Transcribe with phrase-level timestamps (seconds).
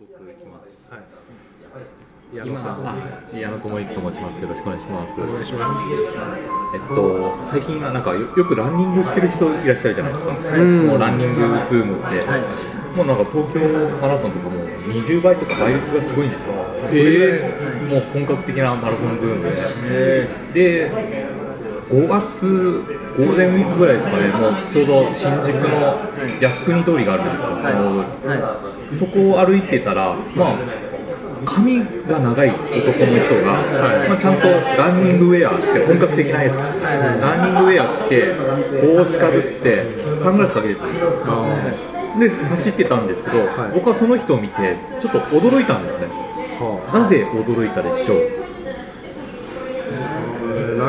[0.00, 0.86] 僕行きます。
[0.90, 2.46] はい。
[2.46, 2.60] 今。
[2.60, 2.94] あ
[3.32, 4.42] 矢野智之と申します。
[4.42, 5.20] よろしくお願いします。
[5.20, 5.80] お願いします。
[6.74, 10.32] えっと最近はなんかよよくランニングしてる人いらっしゃるじゃないですか。
[10.32, 12.26] んもうランニングブームって、
[12.96, 13.60] もうなんか東京
[14.00, 16.66] マラソンとかもう20倍とか倍率がすごいんですよ。
[16.88, 19.44] それぐらいもう本格的なマラソンブーム
[20.52, 20.90] で。
[20.90, 21.33] で
[21.90, 22.46] 5月
[23.16, 25.98] ゴールデンウィークぐらいですかね、もうちょうど新宿の
[26.40, 27.34] 靖国通りがあるんです
[28.98, 30.54] よ、そこを歩いてたら、まあ、
[31.44, 31.78] 髪
[32.08, 33.62] が長い男の人が、
[34.08, 36.56] まあ、ちゃんとランニングウェアって本格的なやつ。
[36.56, 36.80] です、
[37.20, 38.34] ランニングウェア着て、
[38.96, 39.84] 帽子かぶって、
[40.22, 41.10] サングラスかけてたんですよ。
[42.18, 43.38] で走ってたんですけど、
[43.74, 46.06] 僕はその人を見てちょっと驚いたんですね。
[46.92, 48.43] なぜ驚いたでしょう？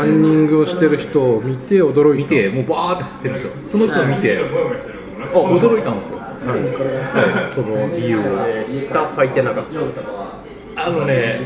[0.05, 3.70] ランニングをしてる人を見て驚い見てもうバーって走ってるんですよ。
[3.70, 4.44] その人を見て、あ
[5.34, 6.26] 驚いたんですよ、は
[7.50, 7.54] い。
[7.54, 8.22] その理由を
[8.68, 9.80] 下履いてなかった。
[10.78, 11.40] あのね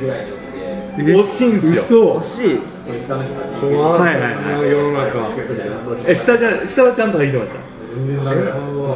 [0.98, 2.18] 惜しいんですよ。
[2.18, 2.18] 嘘。
[2.18, 2.60] 惜しい。
[3.62, 4.00] 怖い。
[4.02, 4.70] はいはいはい。
[4.70, 5.30] 世の中
[6.06, 7.60] え下じゃ下はちゃんと履いてました？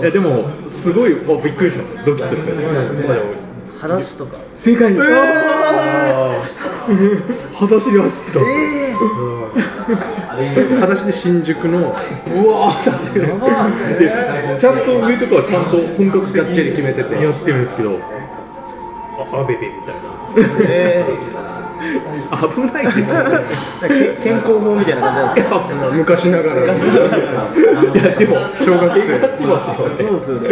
[0.02, 2.04] いやでもすごいあびっくりしました。
[2.04, 2.58] ドキッとしまし
[3.08, 3.14] た。
[3.80, 4.38] 裸足とか。
[4.56, 5.06] 正解です、
[7.54, 8.40] 裸足で走ってた、
[10.82, 11.80] 裸足で新宿の。
[11.80, 11.84] う
[12.48, 12.92] わー。
[12.92, 14.12] 走ってるで
[14.60, 17.16] ちゃんと上とかはちゃんと本格的がっちり決めてて。
[17.24, 18.00] やってるんですけど。
[19.32, 20.02] アベベみたいな。
[21.84, 23.04] 危ないですよ
[23.88, 23.90] け
[24.24, 25.60] 健康法みたいな感じなんですか？
[25.92, 26.64] 昔ながらの。
[26.64, 26.68] い
[27.98, 29.02] やでも小学生。
[29.04, 30.50] そうですよね。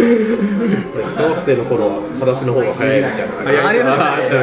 [1.17, 3.33] 小学生の頃は裸足の方が早いみたいな。
[3.45, 3.99] 早いあります
[4.35, 4.39] ね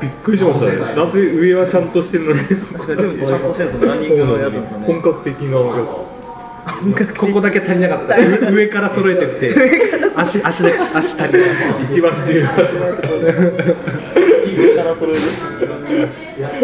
[0.00, 0.76] びっくりしましたね。
[0.96, 2.40] なぜ上はちゃんとしてるのに。
[2.56, 4.86] そこでもちゃんとしてるんですよランニングのやつですよね。
[4.86, 5.62] 本格的なや
[7.16, 8.16] ここだけ足りなかった。
[8.50, 9.98] 上 上から揃えてって。
[10.18, 12.72] 足足だけ足足りないつ一番重要なとこ
[14.56, 15.20] 上から揃える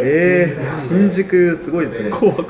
[0.02, 2.44] えー、新宿すごいですね怖か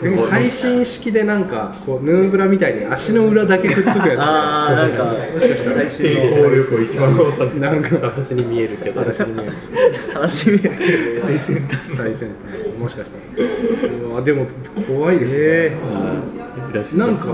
[0.00, 7.88] 最新式でなんかこうヌーブラみたいに足の裏だけくっつくやあーなんかもしかしたらた抵抗力一番多さつなんか。
[7.90, 9.02] 裸足に見えるけど。
[9.08, 9.68] 足に見えるし
[10.14, 11.20] 話見える。
[11.20, 11.96] 最先端。
[11.96, 12.78] 最先端。
[12.78, 14.08] もしかしたら。
[14.08, 14.46] うわでも
[14.86, 15.76] 怖いですね、え
[16.72, 16.74] い。
[16.74, 17.26] らっしゃなんか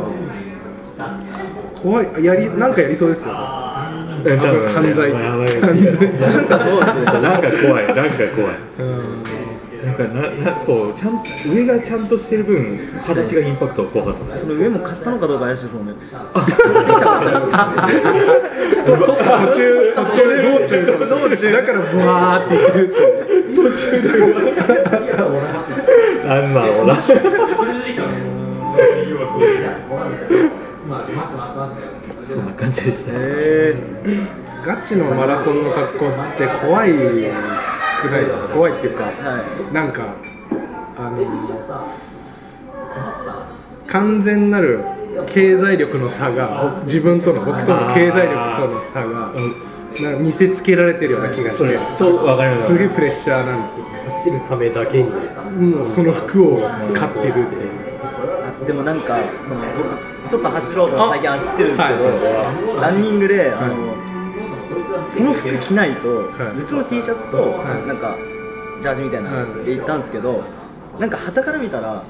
[1.81, 2.25] 怖い。
[2.25, 3.35] やりなんかやりそうですよ。
[4.25, 5.13] る多分犯罪。
[5.13, 6.19] なんかそうですね。
[6.21, 7.87] なんか怖い。
[7.87, 8.55] なんか怖い。
[8.79, 9.46] なん
[9.97, 14.41] かななそうちゃん上がちゃんとしてる分裸足がインパクトが怖かったです。
[14.43, 15.95] その上も買ったのかどうか怪しいですもんね。
[18.87, 18.93] 途
[19.55, 20.97] 中途中道
[21.37, 23.67] 中だからブワーって言う
[26.27, 26.97] なんだろうな
[32.23, 33.75] そんな感じでしたえ
[34.65, 36.93] ガチのマラソンの格好って怖い
[38.03, 40.15] くないですか怖いっていうか、はなんか
[40.99, 41.19] あの
[43.87, 44.85] 完全なる
[45.29, 49.33] 経済力の差が自分との僕との経済力との差が
[50.03, 52.67] なんか見せつけられてるような気がしてそうわかります。
[52.67, 53.87] すげえプレッシャーなんですよ。
[54.05, 55.11] 走るためだけに。
[55.11, 57.73] もうその服を買ってるっていう。
[58.65, 61.95] いでもなんかその僕ちょっと走ろうと最近走ってるんですけ
[62.75, 63.95] ど、ランニングで、あの
[65.09, 66.61] その服着ないと、はい。
[66.61, 67.89] 普通の T シャツと、い。
[67.89, 68.17] なんか
[68.83, 70.43] ジャージみたいなやつで行ったんですけど、
[70.99, 72.05] なんか旗から見たら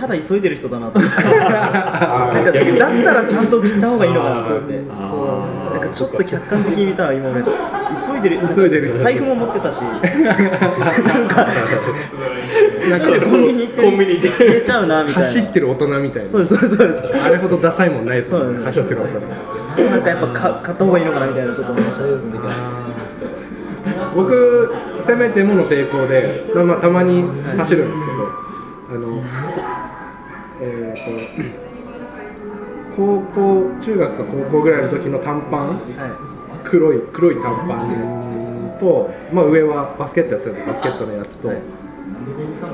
[0.00, 1.22] ただ急いでる人だなと思って。
[1.28, 4.80] なんかだったらちゃんと着た方がいいのかなと思って。
[4.88, 8.40] そうなんかちょっと客観的に見たら今俺急いでる。
[8.54, 9.76] 急いでる財布も持ってたし。
[9.84, 11.46] なんか
[12.88, 16.30] なんかコンビニ行ってコンビニ行って入れちゃうなみたいな走ってる大人みたいな。
[16.30, 16.76] そうですそうです。
[16.76, 18.64] そうですあれほどダサいもんないですもんね。
[18.64, 19.20] 走ってる大人。
[19.90, 22.10] なんかやっぱか買った方がいいのかなみたいなちょっと思いましたね
[24.14, 27.22] 僕せめてもの抵抗で、まあ、たまに
[27.56, 28.28] 走るんですけど
[28.90, 29.22] あの
[30.62, 31.54] えー、
[32.92, 35.68] と高校中学か高校ぐらいの時の短パン。
[35.96, 41.56] は黒い黒い短パンと、まあ、上はバスケットやってたんでバスケットのやつと、で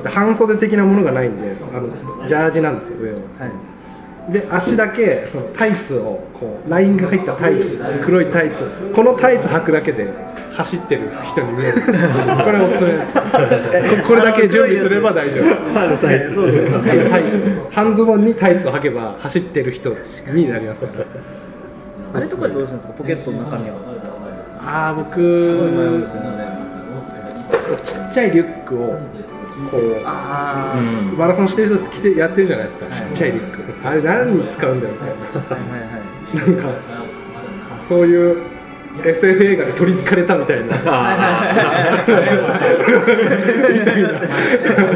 [0.04, 3.18] 半袖的なものがないんであのジャージなんですよ上は。
[3.18, 4.32] いはい。
[4.32, 10.12] で足だけそのタイツをこうラインが入ったタイツ黒いタイツこのタイツ履くだけで
[10.52, 11.80] 走ってる人に見える。
[11.84, 13.12] これおすすめです。
[14.02, 15.90] ここれだけ準備すれば大丈夫。
[15.90, 16.26] ですね
[17.10, 19.90] タイツ半ズボンにタイツを履けば走ってる人
[20.32, 20.82] になります。
[20.86, 21.04] から
[22.14, 22.94] あれとかどうするんですか？
[22.98, 23.76] ポケットの中身は。
[24.68, 26.65] ああ僕ね
[27.84, 28.98] ちっちゃいリュックを
[29.70, 30.00] こう
[31.16, 32.86] マラソンしてる人着てやってるじゃないですか。
[32.88, 33.56] ちっちゃいリュック。
[33.88, 35.10] あれ何に使うんだよみたい
[36.50, 36.62] な。
[36.62, 36.78] なんか
[37.88, 38.42] そういう
[39.04, 40.76] SF 映画で取りつかれたみたいな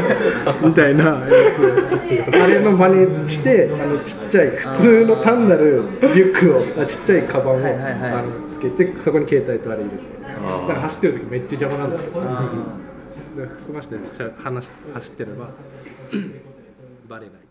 [0.67, 1.03] みたいな。
[1.03, 7.93] やつあれの真似してあのちっちゃい普通の単なるリュックをあちっちゃいカバンを、はいはいはい。
[7.93, 10.11] あのつけてそこに携帯とあれ入れて。
[10.41, 12.21] だから走ってる時めっちゃ邪魔なんですけど
[13.47, 13.95] で済まして
[14.37, 15.49] 話走ってれば
[17.07, 17.50] バレない